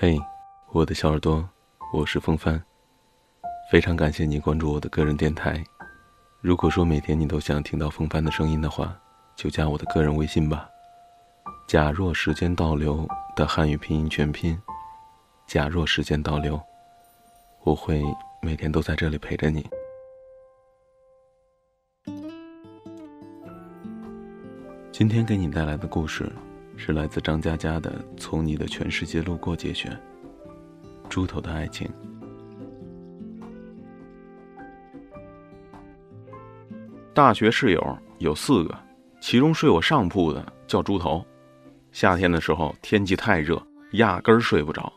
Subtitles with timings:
[0.00, 0.16] 嘿，
[0.70, 1.44] 我的小耳朵，
[1.92, 2.62] 我是风帆。
[3.68, 5.60] 非常感谢你关注我的个人电台。
[6.40, 8.96] 如果说每天你都想听到风帆的声音的话，
[9.34, 10.70] 就加我的个人微信吧。
[11.66, 14.56] 假若时间倒流的汉语拼音全拼，
[15.48, 16.62] 假若时间倒流，
[17.64, 18.00] 我会
[18.40, 19.68] 每天都在这里陪着你。
[24.92, 26.30] 今天给你带来的故事。
[26.80, 29.90] 是来自张嘉佳的《从你的全世界路过》节选，
[31.08, 31.88] 《猪头的爱情》。
[37.12, 38.78] 大学室友有四个，
[39.20, 41.26] 其中睡我上铺的叫猪头。
[41.90, 43.60] 夏天的时候，天气太热，
[43.94, 44.90] 压根儿睡不着。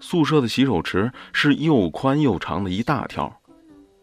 [0.00, 3.30] 宿舍的洗手池是又宽又长的一大条，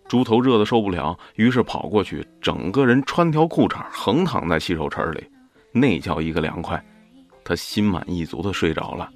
[0.07, 5.27] 猪头热的受不了，于是跑过去，整个人穿条裤衩横躺在洗手池里，
[5.71, 6.79] 那叫一个凉快。
[7.47, 9.09] 他心满意足的睡着了，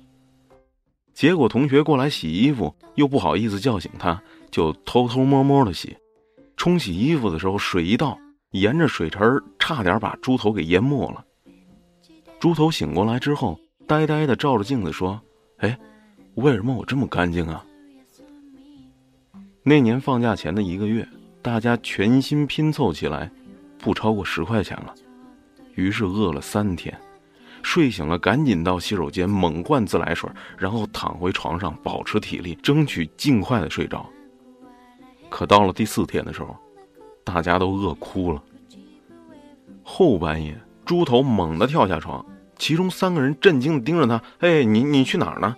[1.14, 5.98] 结果同学过来洗衣服，又不好意思叫醒他，就偷偷摸摸的洗。
[6.56, 8.18] 冲洗衣服的时候，水一倒，
[8.52, 9.20] 沿着水池
[9.60, 11.26] 差点把猪头给淹没了。
[12.40, 15.22] 猪头醒过来之后，呆呆的照着镜子说
[15.60, 15.78] ：“哎，
[16.36, 17.66] 为什么我这么干净啊？”
[19.62, 21.06] 那年放假前的一个月，
[21.42, 23.30] 大家全心拼凑起来，
[23.78, 24.96] 不超过十块钱了，
[25.76, 26.98] 于是饿了三天。
[27.64, 34.06] 睡醒了，赶紧到洗手间猛灌自来水，然后躺回床上保持体力，争取尽快的睡着。
[35.30, 36.56] 可到了第四天的时候，
[37.24, 38.42] 大家都饿哭了。
[39.84, 42.26] 后半夜，猪头猛地跳下床，
[42.58, 45.56] 其中三个人震惊的盯着他：“哎，你你去哪儿呢？”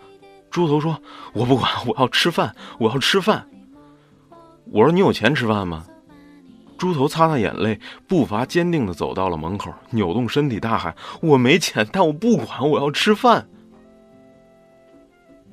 [0.52, 1.02] 猪头说
[1.34, 3.48] ：“我不管，我要吃饭，我要吃饭。”
[4.72, 5.86] 我说：“你有钱吃饭吗？”
[6.84, 13.48] 猪头擦擦眼泪，步伐坚定地走到了门口，扭动身体大喊：“我没钱，但我不管，我要吃饭。”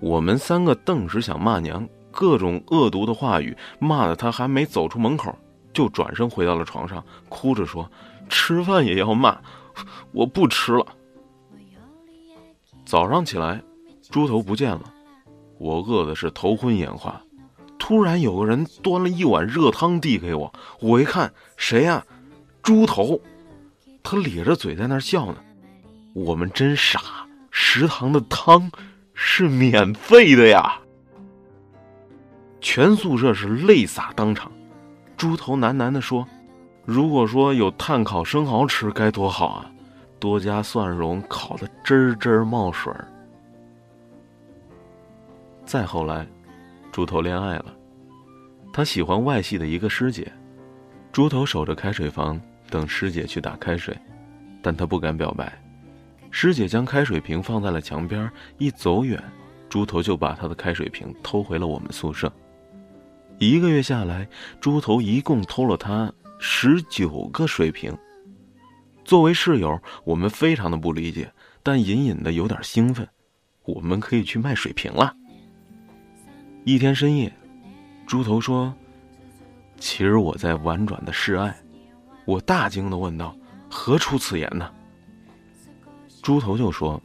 [0.02, 5.32] 我们三个顿时想骂娘，各种恶毒的话语骂的他还没走出门口，
[5.72, 7.88] 就转身回到了床上，哭着说
[8.28, 9.40] ：“吃饭也要骂，
[10.10, 10.84] 我不吃了。”
[12.84, 13.62] 早上起来，
[14.10, 14.82] 猪头不见了，
[15.58, 17.22] 我饿的是头昏眼花。
[17.80, 22.04] 突然有个人端了一碗热汤递给我，我一看谁呀？
[22.62, 23.18] 猪头，
[24.02, 25.36] 他咧着嘴在那笑呢。
[26.12, 27.00] 我们真傻，
[27.50, 28.70] 食堂的汤
[29.14, 30.78] 是免费的呀！
[32.60, 34.52] 全宿舍是泪洒当场。
[35.16, 36.26] 猪头喃喃地说
[36.84, 39.70] ：“如果说有炭烤生蚝吃该多好啊！
[40.18, 42.92] 多加蒜蓉，烤的汁汁冒水。”
[45.64, 46.26] 再后来，
[46.92, 47.76] 猪头恋爱了。
[48.72, 50.30] 他喜欢外系的一个师姐，
[51.12, 52.40] 猪头守着开水房
[52.70, 53.96] 等师姐去打开水，
[54.62, 55.52] 但他不敢表白。
[56.30, 59.20] 师姐将开水瓶放在了墙边，一走远，
[59.68, 62.32] 猪头就把他的开水瓶偷回了我们宿舍。
[63.38, 64.28] 一个月下来，
[64.60, 67.96] 猪头一共偷了他十九个水瓶。
[69.04, 73.08] 作为室友，我们非常的不理解，但隐隐的有点兴奋，
[73.64, 75.12] 我们可以去卖水瓶了。
[76.64, 77.32] 一天深夜。
[78.06, 78.74] 猪头说
[79.78, 81.54] ：“其实我在婉转的示爱。”
[82.26, 83.34] 我大惊的问道
[83.70, 84.70] ：“何出此言呢？”
[86.22, 87.00] 猪头就说：“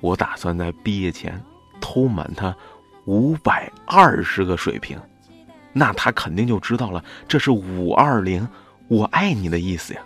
[0.00, 1.40] 我打算在毕业前
[1.80, 2.54] 偷满他
[3.04, 4.98] 五百二十个水瓶，
[5.72, 8.46] 那他肯定就知道了，这是五二零
[8.88, 10.02] 我爱你的意思呀。”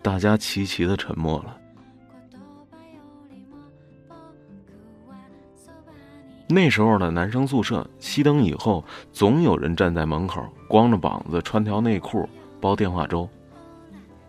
[0.00, 1.58] 大家齐齐的沉默了。
[6.46, 12.28] 那时候的男生宿舍，熄灯以后，总有人站在门口，光着膀子，穿条内裤，
[12.60, 13.28] 煲电话粥。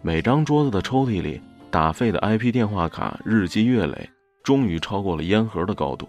[0.01, 4.09] 每张桌子的抽屉里，打废的 IP 电话卡日积月累，
[4.43, 6.07] 终于超过了烟盒的高度。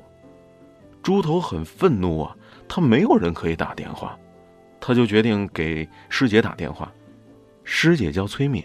[1.03, 2.37] 猪头很愤怒啊，
[2.69, 4.17] 他没有人可以打电话，
[4.81, 6.93] 他就决定给师姐打电话。
[7.65, 8.63] 师姐叫崔敏，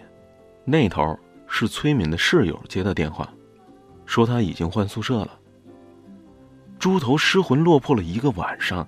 [0.64, 3.28] 那头是崔敏的室友接的电话，
[4.06, 5.40] 说他已经换宿舍了。
[6.82, 8.88] 猪头失魂落魄了一个晚上，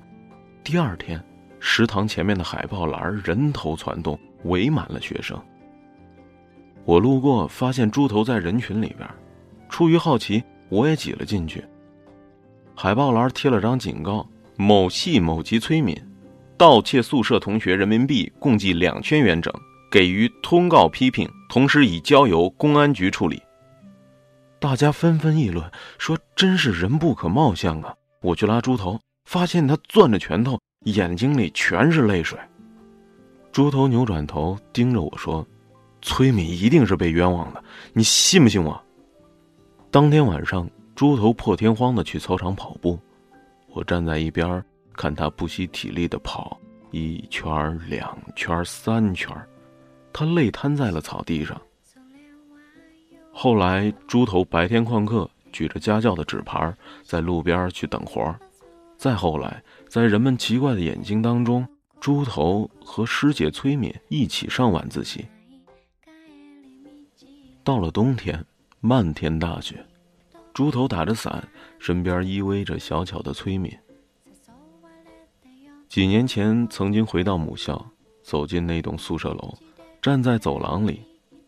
[0.64, 1.24] 第二天，
[1.60, 5.40] 食堂前面的海报栏人头攒动，围满了学生。
[6.86, 9.08] 我路过，发现猪头在人群里边，
[9.70, 11.64] 出于好奇，我也挤了进去。
[12.74, 15.96] 海报栏贴了张警告：某系某级催眠，
[16.58, 19.54] 盗窃宿舍同学人民币共计两千元整，
[19.92, 23.40] 给予通告批评，同时已交由公安局处理。
[24.64, 27.94] 大家纷纷议论，说：“真是人不可貌相啊！”
[28.24, 32.40] 我去拉猪头，发现他攥着拳头，眼睛里全是泪水。
[33.52, 35.46] 猪头扭转头盯着我说
[36.02, 37.62] ：“崔敏一定是被冤枉的，
[37.92, 38.82] 你信不信我？”
[39.92, 40.66] 当天晚上，
[40.96, 42.98] 猪头破天荒的去操场跑步，
[43.68, 44.64] 我站在一边
[44.94, 46.58] 看他不惜体力的跑
[46.92, 49.30] 一圈、两圈、三圈，
[50.14, 51.62] 他累瘫在了草地上。
[53.34, 58.40] 后来，猪头白天旷课，举着家教的纸牌，在路边去等活儿
[58.96, 61.68] 再后来，在人们奇怪的眼睛当中，
[62.00, 65.26] 猪头和师姐崔敏一起上晚自习。
[67.64, 68.46] 到了冬天，
[68.80, 69.84] 漫天大雪。
[70.54, 71.46] 猪头打着伞，
[71.80, 73.76] 身边依偎着小巧的崔敏。
[75.90, 77.84] 几年前，曾经回到母校，
[78.22, 79.58] 走进那栋宿舍楼，
[80.02, 81.02] 站在走廊里，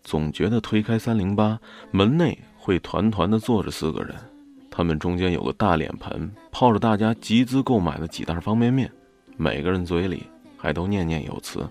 [0.06, 1.60] 总觉得推开三零八
[1.90, 4.16] 门内会团团的坐着四个人，
[4.70, 8.90] 他们中间有个大脸盆，泡着大家集资购买的几袋方便面，
[9.36, 11.68] 每个人嘴里还都念念有词。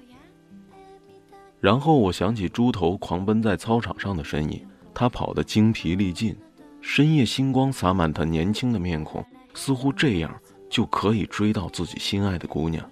[1.61, 6.37] 然后我想起猪头狂奔在操场上的身影，他跑得精疲力尽。
[6.81, 10.35] 深夜星光洒满他年轻的面孔，似乎这样
[10.69, 12.85] 就可以追到自己心爱的姑娘。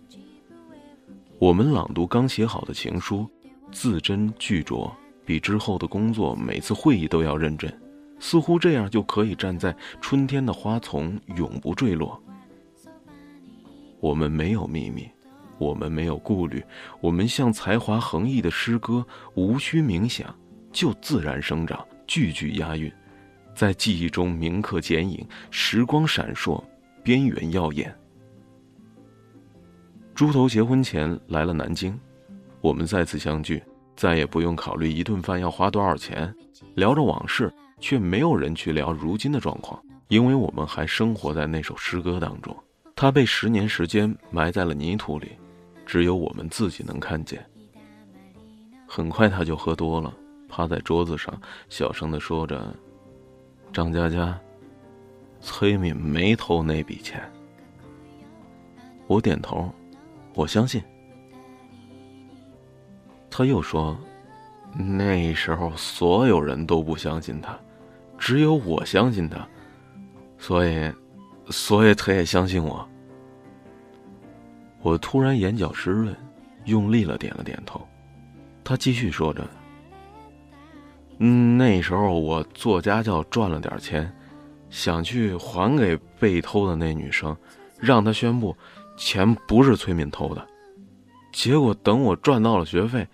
[1.39, 3.29] 我们朗读刚写好的情书，
[3.71, 4.91] 字斟句酌，
[5.25, 7.73] 比之后的工作每次会议都要认真，
[8.19, 12.21] 似乎这样就可以站在春天的花丛，永不坠落。
[14.01, 15.09] 我们没有秘密，
[15.59, 16.63] 我们没有顾虑，
[17.01, 20.35] 我们像才华横溢的诗歌，无需冥想，
[20.73, 22.93] 就自然生长，句句押韵。
[23.55, 26.63] 在记忆中铭刻剪影，时光闪烁，
[27.03, 27.95] 边缘耀眼。
[30.15, 31.99] 猪头结婚前来了南京，
[32.61, 33.63] 我们再次相聚，
[33.97, 36.35] 再也不用考虑一顿饭要花多少钱，
[36.75, 42.57] 聊着往事，却没有人去聊如今的状况，因为我们还生活在那首诗歌当中。
[42.95, 45.33] 他被十年时间埋在了泥土里，
[45.85, 47.45] 只有我们自己能看见。
[48.87, 50.13] 很快他就喝多了，
[50.49, 51.35] 趴在桌子上，
[51.69, 52.75] 小声的说着。
[53.73, 54.39] 张佳佳，
[55.41, 57.23] 崔敏没偷那笔钱。
[59.07, 59.73] 我点头，
[60.35, 60.83] 我相信。
[63.35, 63.99] 他又说
[64.77, 67.59] ：“那时候所有人都不相信他，
[68.19, 69.49] 只有我相信他，
[70.37, 70.93] 所以，
[71.49, 72.87] 所以他也相信我。”
[74.83, 76.15] 我突然眼角湿润，
[76.67, 77.81] 用力了点了点头。
[78.63, 79.49] 他继续说着。
[81.17, 84.13] 那时候我做家教赚了点钱，
[84.69, 87.35] 想去还给被偷的那女生，
[87.79, 88.55] 让她宣布
[88.97, 90.47] 钱不是崔敏偷的。
[91.33, 93.09] 结果等我赚到了学费，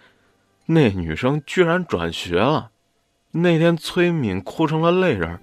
[0.66, 2.70] 那女生居然转学了。
[3.30, 5.38] 那天崔敏哭成了泪人，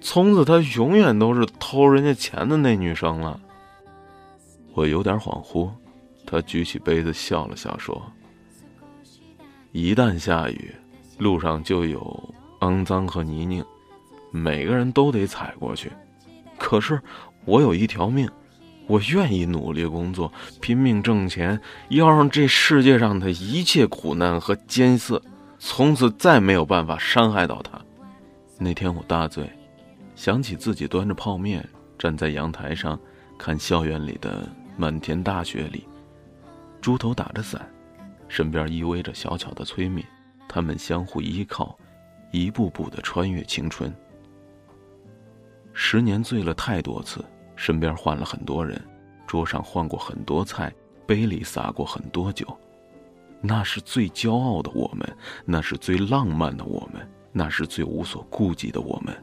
[0.00, 3.38] 从此她永远都是偷人家钱的那女生了。
[4.72, 5.70] 我有点恍惚，
[6.26, 8.02] 他举起杯子笑了笑说
[9.72, 10.74] ：“一旦下雨。”
[11.18, 13.64] 路上就有肮脏和泥泞，
[14.30, 15.90] 每个人都得踩过去。
[16.58, 17.00] 可是
[17.46, 18.28] 我有一条命，
[18.86, 25.20] 我愿意努力工作，拼命挣钱，要让这世界上的一切苦难和艰涩，
[25.58, 27.80] 从此再没有办法伤害到他。
[28.58, 29.50] 那天我大醉，
[30.14, 31.68] 想起自己端着泡面
[31.98, 32.98] 站在阳台上，
[33.36, 35.86] 看校园里的满天大雪里，
[36.80, 37.68] 猪头打着伞，
[38.28, 40.04] 身边依偎着小巧的崔敏。
[40.48, 41.76] 他们相互依靠，
[42.30, 43.92] 一步步的穿越青春。
[45.74, 47.22] 十年醉了太多次，
[47.56, 48.80] 身边换了很多人，
[49.26, 50.72] 桌上换过很多菜，
[51.06, 52.46] 杯里洒过很多酒。
[53.40, 59.16] 那是最骄傲的我们，那是最浪漫的我们，那是最无所顾忌的我们。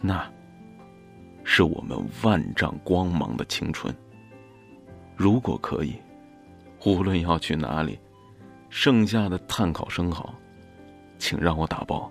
[0.00, 0.30] 那，
[1.44, 3.94] 是我们万丈光芒的青春。
[5.16, 5.94] 如果可以，
[6.84, 7.98] 无论要去哪里。
[8.74, 10.34] 剩下的碳烤生蚝，
[11.18, 12.10] 请让我打包。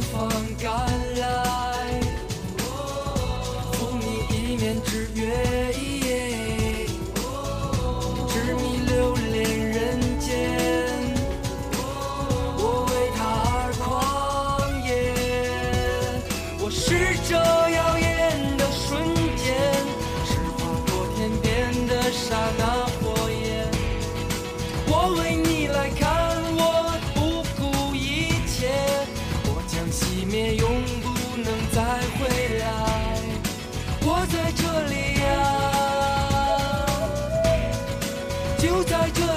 [0.00, 0.41] 从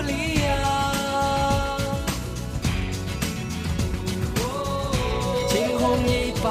[0.02, 0.12] 里
[0.42, 0.48] 呀、
[5.50, 6.44] 惊鸿一般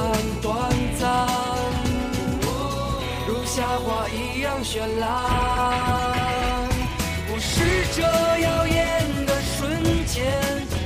[0.43, 1.03] 短暂，
[3.27, 5.03] 如夏花一样绚烂。
[7.27, 7.53] 我是
[7.95, 8.03] 这
[8.41, 8.77] 耀眼
[9.27, 9.61] 的瞬
[10.07, 10.25] 间，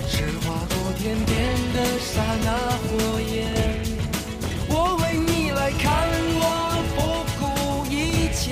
[0.08, 0.14] 是
[0.46, 1.36] 划过天边
[1.74, 2.10] 的刹
[2.44, 2.46] 那
[2.84, 2.88] 火
[3.20, 3.36] 焰。
[4.70, 4.72] 我
[5.02, 5.86] 为你来看，
[6.40, 6.42] 我
[6.96, 6.98] 不
[7.38, 7.42] 顾
[7.90, 7.94] 一
[8.34, 8.46] 切，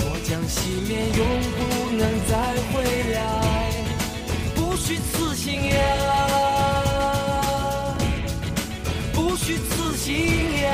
[0.00, 0.58] 我将熄
[0.88, 1.20] 灭，永
[1.56, 1.58] 不
[1.96, 2.32] 能再
[2.72, 2.79] 回。
[4.90, 5.76] 不虚此行呀，
[9.14, 10.16] 不虚此行
[10.62, 10.66] 呀。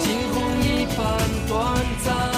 [0.00, 0.96] 惊鸿一般
[1.46, 1.52] 短
[2.02, 2.31] 暂，